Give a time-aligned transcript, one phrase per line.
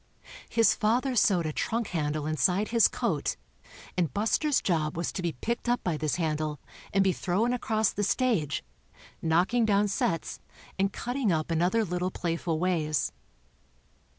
[0.49, 3.35] His father sewed a trunk handle inside his coat
[3.95, 6.59] and Buster's job was to be picked up by this handle
[6.91, 8.63] and be thrown across the stage,
[9.21, 10.39] knocking down sets
[10.79, 13.11] and cutting up in other little playful ways.